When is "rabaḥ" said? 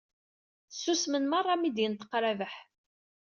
2.23-2.53